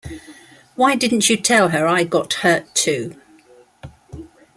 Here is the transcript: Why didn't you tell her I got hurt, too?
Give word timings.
Why 0.75 0.95
didn't 0.95 1.29
you 1.29 1.37
tell 1.37 1.69
her 1.69 1.85
I 1.85 2.05
got 2.05 2.33
hurt, 2.33 2.73
too? 2.73 3.15